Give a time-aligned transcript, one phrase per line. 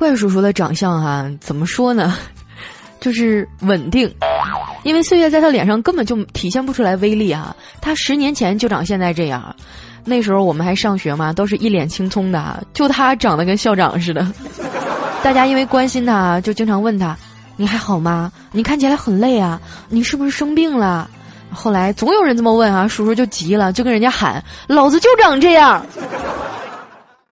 [0.00, 2.16] 怪叔叔的长相啊，怎么说呢？
[3.00, 4.10] 就是稳定。
[4.82, 7.54] 因为岁月在他脸上根本就体现不出来威力啊。
[7.82, 9.54] 他十年前就长现在这样，
[10.06, 12.66] 那时候我们还上学嘛，都是一脸青葱的。
[12.72, 14.26] 就他长得跟校长似的，
[15.22, 17.14] 大家因为关心他就经常问他
[17.56, 18.32] ：‘你还好吗？
[18.52, 19.60] 你看起来很累啊，
[19.90, 21.10] 你是不是生病了？’
[21.52, 25.84] 后来总有人这么问啊，叔叔就急了，就跟人家喊：‘老子就长这样。’